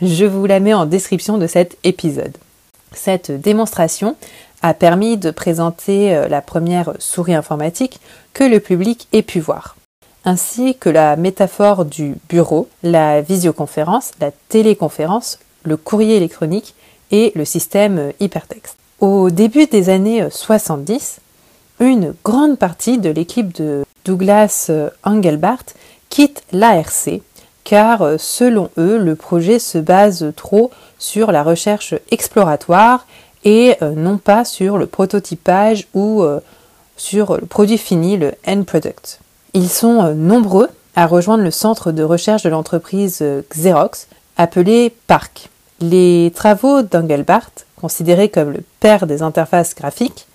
je 0.02 0.24
vous 0.24 0.46
la 0.46 0.60
mets 0.60 0.74
en 0.74 0.86
description 0.86 1.38
de 1.38 1.46
cet 1.46 1.76
épisode. 1.84 2.36
Cette 2.92 3.30
démonstration 3.30 4.16
a 4.64 4.72
permis 4.72 5.18
de 5.18 5.30
présenter 5.30 6.16
euh, 6.16 6.26
la 6.26 6.40
première 6.40 6.94
souris 6.98 7.34
informatique 7.34 8.00
que 8.32 8.44
le 8.44 8.60
public 8.60 9.08
ait 9.12 9.20
pu 9.20 9.38
voir, 9.38 9.76
ainsi 10.24 10.74
que 10.74 10.88
la 10.88 11.16
métaphore 11.16 11.84
du 11.84 12.16
bureau, 12.30 12.66
la 12.82 13.20
visioconférence, 13.20 14.12
la 14.22 14.30
téléconférence, 14.48 15.38
le 15.64 15.76
courrier 15.76 16.16
électronique 16.16 16.74
et 17.10 17.30
le 17.34 17.44
système 17.44 18.12
hypertexte. 18.20 18.78
Au 19.00 19.28
début 19.28 19.66
des 19.66 19.90
années 19.90 20.26
70, 20.30 21.20
une 21.80 22.14
grande 22.24 22.58
partie 22.58 22.96
de 22.96 23.10
l'équipe 23.10 23.54
de 23.54 23.84
Douglas 24.06 24.68
euh, 24.70 24.88
Engelbart 25.04 25.64
quitte 26.08 26.42
l'ARC 26.52 27.20
car 27.64 28.02
euh, 28.02 28.16
selon 28.18 28.70
eux, 28.78 28.98
le 28.98 29.16
projet 29.16 29.58
se 29.58 29.78
base 29.78 30.32
trop 30.36 30.70
sur 30.98 31.32
la 31.32 31.42
recherche 31.42 31.94
exploratoire 32.10 33.06
et 33.44 33.76
euh, 33.82 33.92
non 33.92 34.18
pas 34.18 34.44
sur 34.44 34.78
le 34.78 34.86
prototypage 34.86 35.86
ou 35.94 36.22
euh, 36.22 36.40
sur 36.96 37.36
le 37.36 37.46
produit 37.46 37.78
fini, 37.78 38.16
le 38.16 38.32
end 38.46 38.64
product. 38.64 39.20
Ils 39.52 39.68
sont 39.68 40.14
nombreux 40.14 40.68
à 40.96 41.06
rejoindre 41.06 41.44
le 41.44 41.50
centre 41.50 41.92
de 41.92 42.02
recherche 42.02 42.42
de 42.42 42.48
l'entreprise 42.48 43.24
Xerox, 43.50 44.08
appelé 44.36 44.94
PARC. 45.06 45.48
Les 45.80 46.32
travaux 46.34 46.82
d'Engelbart, 46.82 47.50
considérés 47.76 48.28
comme 48.28 48.52
le 48.52 48.62
père 48.80 49.06
des 49.06 49.22
interfaces 49.22 49.74
graphiques, 49.74 50.26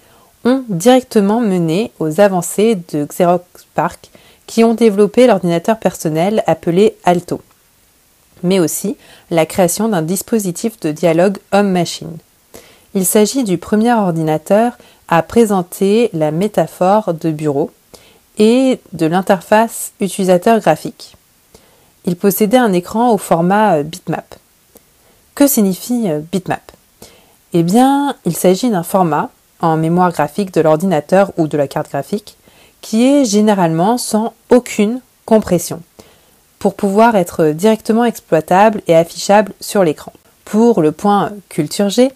ont 0.45 0.63
directement 0.69 1.39
mené 1.39 1.91
aux 1.99 2.19
avancées 2.19 2.77
de 2.91 3.05
Xerox 3.05 3.43
PARC 3.73 4.09
qui 4.47 4.63
ont 4.63 4.73
développé 4.73 5.27
l'ordinateur 5.27 5.77
personnel 5.77 6.43
appelé 6.47 6.95
Alto, 7.03 7.41
mais 8.41 8.59
aussi 8.59 8.97
la 9.29 9.45
création 9.45 9.89
d'un 9.89 10.01
dispositif 10.01 10.79
de 10.79 10.91
dialogue 10.91 11.37
homme-machine. 11.51 12.17
Il 12.96 13.05
s'agit 13.05 13.43
du 13.43 13.60
premier 13.60 13.93
ordinateur 13.93 14.77
à 15.08 15.22
présenter 15.22 16.10
la 16.13 16.31
métaphore 16.31 17.13
de 17.13 17.29
bureau 17.29 17.70
et 18.40 18.79
de 18.94 19.05
l'interface 19.05 19.92
utilisateur 20.00 20.59
graphique. 20.59 21.16
Il 22.05 22.16
possédait 22.16 22.57
un 22.57 22.74
écran 22.74 23.11
au 23.11 23.18
format 23.18 23.83
bitmap. 23.83 24.35
Que 25.35 25.46
signifie 25.46 26.07
bitmap? 26.31 26.72
Eh 27.53 27.61
bien, 27.61 28.16
il 28.25 28.35
s'agit 28.35 28.70
d'un 28.70 28.83
format 28.83 29.29
en 29.59 29.77
mémoire 29.77 30.11
graphique 30.11 30.53
de 30.53 30.61
l'ordinateur 30.61 31.31
ou 31.37 31.48
de 31.48 31.57
la 31.57 31.68
carte 31.68 31.90
graphique 31.90 32.37
qui 32.81 33.05
est 33.05 33.25
généralement 33.25 33.98
sans 33.98 34.33
aucune 34.50 35.01
compression, 35.25 35.81
pour 36.57 36.74
pouvoir 36.75 37.16
être 37.16 37.50
directement 37.50 38.05
exploitable 38.05 38.81
et 38.87 38.96
affichable 38.96 39.53
sur 39.59 39.83
l'écran. 39.83 40.13
Pour 40.46 40.81
le 40.81 40.92
point 40.92 41.33
culture 41.50 41.90
G, 41.90 42.11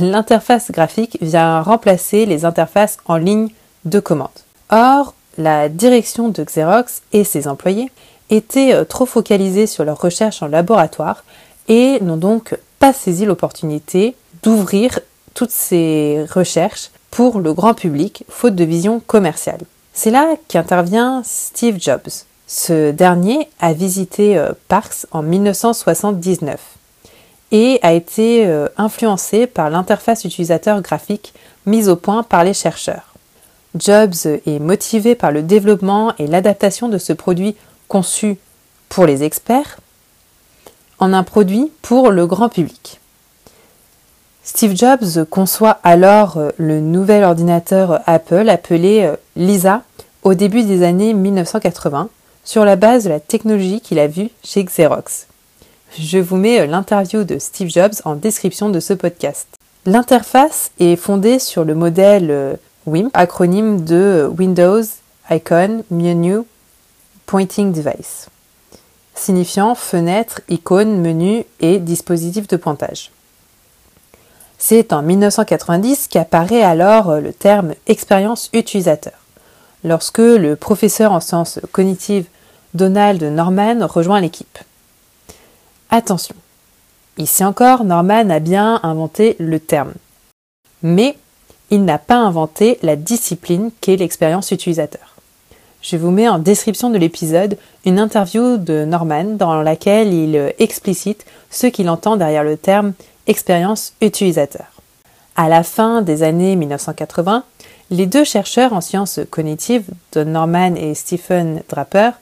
l'interface 0.00 0.70
graphique 0.70 1.18
vient 1.20 1.60
remplacer 1.60 2.26
les 2.26 2.44
interfaces 2.44 2.98
en 3.06 3.16
ligne 3.16 3.48
de 3.84 4.00
commande. 4.00 4.28
Or, 4.70 5.14
la 5.38 5.68
direction 5.68 6.28
de 6.28 6.42
Xerox 6.42 7.02
et 7.12 7.24
ses 7.24 7.46
employés 7.48 7.90
étaient 8.30 8.74
euh, 8.74 8.84
trop 8.84 9.06
focalisés 9.06 9.66
sur 9.66 9.84
leurs 9.84 10.00
recherches 10.00 10.42
en 10.42 10.48
laboratoire 10.48 11.24
et 11.68 12.00
n'ont 12.00 12.16
donc 12.16 12.56
pas 12.78 12.92
saisi 12.92 13.24
l'opportunité 13.24 14.16
d'ouvrir 14.42 14.98
toutes 15.34 15.50
ces 15.50 16.24
recherches 16.30 16.90
pour 17.10 17.40
le 17.40 17.52
grand 17.52 17.74
public, 17.74 18.24
faute 18.28 18.54
de 18.54 18.64
vision 18.64 19.00
commerciale. 19.00 19.60
C'est 19.92 20.10
là 20.10 20.36
qu'intervient 20.48 21.22
Steve 21.24 21.76
Jobs. 21.80 22.24
Ce 22.46 22.90
dernier 22.90 23.48
a 23.60 23.72
visité 23.72 24.36
euh, 24.36 24.52
Parks 24.68 25.06
en 25.10 25.22
1979 25.22 26.75
et 27.52 27.78
a 27.82 27.92
été 27.92 28.46
euh, 28.46 28.68
influencé 28.76 29.46
par 29.46 29.70
l'interface 29.70 30.24
utilisateur 30.24 30.80
graphique 30.82 31.32
mise 31.64 31.88
au 31.88 31.96
point 31.96 32.22
par 32.22 32.44
les 32.44 32.54
chercheurs. 32.54 33.14
Jobs 33.76 34.14
est 34.24 34.58
motivé 34.58 35.14
par 35.14 35.32
le 35.32 35.42
développement 35.42 36.14
et 36.18 36.26
l'adaptation 36.26 36.88
de 36.88 36.98
ce 36.98 37.12
produit 37.12 37.56
conçu 37.88 38.38
pour 38.88 39.06
les 39.06 39.22
experts 39.22 39.78
en 40.98 41.12
un 41.12 41.22
produit 41.22 41.70
pour 41.82 42.10
le 42.10 42.26
grand 42.26 42.48
public. 42.48 43.00
Steve 44.42 44.76
Jobs 44.76 45.24
conçoit 45.28 45.78
alors 45.82 46.38
euh, 46.38 46.50
le 46.56 46.80
nouvel 46.80 47.24
ordinateur 47.24 48.00
Apple 48.06 48.48
appelé 48.48 49.12
Lisa 49.34 49.82
au 50.22 50.34
début 50.34 50.62
des 50.62 50.82
années 50.82 51.14
1980 51.14 52.08
sur 52.44 52.64
la 52.64 52.76
base 52.76 53.04
de 53.04 53.10
la 53.10 53.20
technologie 53.20 53.80
qu'il 53.80 53.98
a 53.98 54.06
vue 54.06 54.30
chez 54.42 54.64
Xerox. 54.64 55.26
Je 55.98 56.18
vous 56.18 56.36
mets 56.36 56.60
euh, 56.60 56.66
l'interview 56.66 57.24
de 57.24 57.38
Steve 57.38 57.70
Jobs 57.70 57.94
en 58.04 58.16
description 58.16 58.68
de 58.68 58.80
ce 58.80 58.92
podcast. 58.92 59.48
L'interface 59.86 60.70
est 60.78 60.96
fondée 60.96 61.38
sur 61.38 61.64
le 61.64 61.74
modèle 61.74 62.30
euh, 62.30 62.54
WIMP, 62.86 63.10
acronyme 63.14 63.82
de 63.82 64.30
Windows 64.36 64.82
Icon 65.30 65.84
Menu 65.90 66.40
Pointing 67.24 67.72
Device, 67.72 68.28
signifiant 69.14 69.74
fenêtre, 69.74 70.42
icône, 70.50 71.00
menu 71.00 71.44
et 71.60 71.78
dispositif 71.78 72.46
de 72.46 72.56
pointage. 72.56 73.10
C'est 74.58 74.92
en 74.92 75.00
1990 75.02 76.08
qu'apparaît 76.08 76.62
alors 76.62 77.10
euh, 77.10 77.20
le 77.20 77.32
terme 77.32 77.72
expérience 77.86 78.50
utilisateur 78.52 79.14
lorsque 79.82 80.18
le 80.18 80.56
professeur 80.56 81.12
en 81.12 81.20
sciences 81.20 81.58
cognitives 81.72 82.26
Donald 82.74 83.22
Norman 83.22 83.86
rejoint 83.86 84.20
l'équipe. 84.20 84.58
Attention, 85.90 86.34
ici 87.16 87.44
encore, 87.44 87.84
Norman 87.84 88.28
a 88.30 88.40
bien 88.40 88.80
inventé 88.82 89.36
le 89.38 89.60
terme. 89.60 89.92
Mais 90.82 91.16
il 91.70 91.84
n'a 91.84 91.98
pas 91.98 92.16
inventé 92.16 92.78
la 92.82 92.96
discipline 92.96 93.70
qu'est 93.80 93.96
l'expérience 93.96 94.50
utilisateur. 94.50 95.14
Je 95.82 95.96
vous 95.96 96.10
mets 96.10 96.28
en 96.28 96.40
description 96.40 96.90
de 96.90 96.98
l'épisode 96.98 97.56
une 97.84 98.00
interview 98.00 98.56
de 98.56 98.84
Norman 98.84 99.36
dans 99.36 99.62
laquelle 99.62 100.12
il 100.12 100.52
explicite 100.58 101.24
ce 101.50 101.68
qu'il 101.68 101.88
entend 101.88 102.16
derrière 102.16 102.42
le 102.42 102.56
terme 102.56 102.92
expérience 103.28 103.92
utilisateur. 104.00 104.66
À 105.36 105.48
la 105.48 105.62
fin 105.62 106.02
des 106.02 106.22
années 106.22 106.56
1980, 106.56 107.44
les 107.90 108.06
deux 108.06 108.24
chercheurs 108.24 108.72
en 108.72 108.80
sciences 108.80 109.20
cognitives, 109.30 109.86
Don 110.12 110.24
Norman 110.24 110.74
et 110.74 110.94
Stephen 110.94 111.62
Draper, 111.68 112.12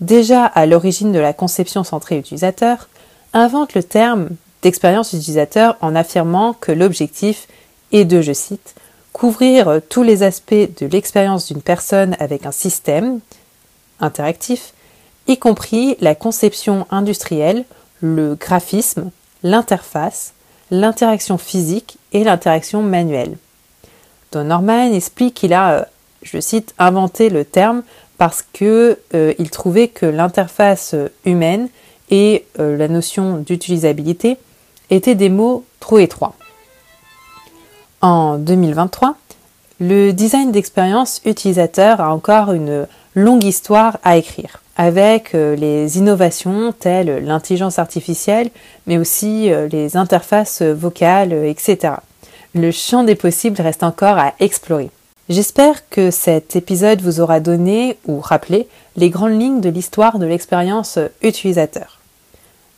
déjà 0.00 0.44
à 0.44 0.66
l'origine 0.66 1.12
de 1.12 1.18
la 1.18 1.32
conception 1.32 1.84
centrée 1.84 2.18
utilisateur, 2.18 2.88
inventent 3.36 3.74
le 3.74 3.82
terme 3.82 4.30
d'expérience 4.62 5.12
utilisateur 5.12 5.76
en 5.80 5.94
affirmant 5.94 6.54
que 6.54 6.72
l'objectif 6.72 7.46
est 7.92 8.04
de, 8.04 8.22
je 8.22 8.32
cite, 8.32 8.74
couvrir 9.12 9.80
tous 9.88 10.02
les 10.02 10.22
aspects 10.22 10.54
de 10.54 10.86
l'expérience 10.86 11.46
d'une 11.46 11.62
personne 11.62 12.16
avec 12.18 12.46
un 12.46 12.52
système 12.52 13.20
interactif, 14.00 14.72
y 15.26 15.38
compris 15.38 15.96
la 16.00 16.14
conception 16.14 16.86
industrielle, 16.90 17.64
le 18.00 18.34
graphisme, 18.34 19.10
l'interface, 19.42 20.32
l'interaction 20.70 21.38
physique 21.38 21.98
et 22.12 22.24
l'interaction 22.24 22.82
manuelle. 22.82 23.36
Don 24.32 24.44
Norman 24.44 24.92
explique 24.92 25.34
qu'il 25.34 25.52
a, 25.52 25.72
euh, 25.72 25.84
je 26.22 26.40
cite, 26.40 26.74
inventé 26.78 27.30
le 27.30 27.44
terme 27.44 27.82
parce 28.18 28.42
qu'il 28.42 28.96
euh, 29.14 29.34
trouvait 29.52 29.88
que 29.88 30.06
l'interface 30.06 30.94
humaine 31.24 31.68
et 32.10 32.44
euh, 32.58 32.76
la 32.76 32.88
notion 32.88 33.38
d'utilisabilité 33.38 34.36
étaient 34.90 35.14
des 35.14 35.28
mots 35.28 35.64
trop 35.80 35.98
étroits. 35.98 36.34
En 38.00 38.38
2023, 38.38 39.16
le 39.80 40.12
design 40.12 40.52
d'expérience 40.52 41.20
utilisateur 41.24 42.00
a 42.00 42.14
encore 42.14 42.52
une 42.52 42.86
longue 43.14 43.44
histoire 43.44 43.98
à 44.04 44.16
écrire, 44.16 44.62
avec 44.76 45.34
euh, 45.34 45.56
les 45.56 45.98
innovations 45.98 46.72
telles 46.72 47.24
l'intelligence 47.24 47.78
artificielle, 47.78 48.50
mais 48.86 48.98
aussi 48.98 49.50
euh, 49.50 49.68
les 49.68 49.96
interfaces 49.96 50.62
vocales, 50.62 51.32
etc. 51.32 51.94
Le 52.54 52.70
champ 52.70 53.02
des 53.04 53.16
possibles 53.16 53.60
reste 53.60 53.82
encore 53.82 54.18
à 54.18 54.34
explorer. 54.40 54.90
J'espère 55.28 55.88
que 55.88 56.12
cet 56.12 56.54
épisode 56.54 57.00
vous 57.00 57.18
aura 57.18 57.40
donné 57.40 57.98
ou 58.06 58.20
rappelé 58.20 58.68
les 58.94 59.10
grandes 59.10 59.40
lignes 59.40 59.60
de 59.60 59.68
l'histoire 59.68 60.20
de 60.20 60.26
l'expérience 60.26 61.00
utilisateur. 61.20 61.98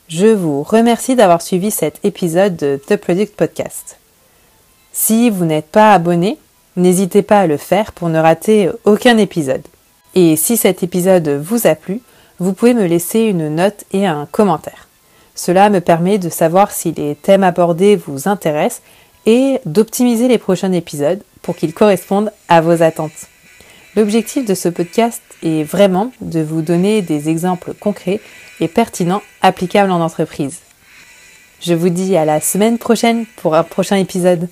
Je 0.09 0.29
vous 0.29 0.63
remercie 0.63 1.15
d'avoir 1.15 1.43
suivi 1.43 1.71
cet 1.71 2.03
épisode 2.07 2.57
de 2.57 2.81
The 2.87 2.97
Product 2.97 3.37
Podcast. 3.37 3.99
Si 4.95 5.29
vous 5.29 5.45
n'êtes 5.45 5.67
pas 5.67 5.93
abonné, 5.93 6.39
n'hésitez 6.77 7.21
pas 7.21 7.41
à 7.41 7.47
le 7.47 7.59
faire 7.59 7.93
pour 7.93 8.09
ne 8.09 8.19
rater 8.19 8.71
aucun 8.85 9.19
épisode. 9.19 9.67
Et 10.15 10.35
si 10.37 10.57
cet 10.57 10.83
épisode 10.83 11.29
vous 11.29 11.67
a 11.67 11.75
plu, 11.75 12.01
vous 12.39 12.55
pouvez 12.55 12.73
me 12.73 12.87
laisser 12.87 13.21
une 13.21 13.57
note 13.57 13.85
et 13.93 14.07
un 14.07 14.25
commentaire. 14.25 14.89
Cela 15.35 15.69
me 15.69 15.83
permet 15.83 16.17
de 16.17 16.31
savoir 16.31 16.71
si 16.71 16.93
les 16.93 17.15
thèmes 17.15 17.45
abordés 17.45 17.97
vous 17.97 18.27
intéressent 18.27 18.81
et 19.27 19.61
d'optimiser 19.67 20.29
les 20.29 20.39
prochains 20.39 20.73
épisodes 20.73 21.21
pour 21.43 21.57
qu'ils 21.57 21.75
correspondent 21.75 22.33
à 22.49 22.61
vos 22.61 22.83
attentes. 22.83 23.27
L'objectif 23.97 24.45
de 24.45 24.55
ce 24.55 24.69
podcast 24.69 25.23
est 25.43 25.65
vraiment 25.65 26.13
de 26.21 26.41
vous 26.41 26.63
donner 26.63 27.03
des 27.03 27.29
exemples 27.29 27.75
concrets 27.75 28.21
et 28.61 28.69
pertinents 28.69 29.23
applicables 29.43 29.91
en 29.91 30.01
entreprise. 30.01 30.61
Je 31.61 31.75
vous 31.75 31.89
dis 31.89 32.17
à 32.17 32.25
la 32.25 32.41
semaine 32.41 32.79
prochaine 32.79 33.27
pour 33.37 33.55
un 33.55 33.65
prochain 33.65 33.97
épisode. 33.97 34.49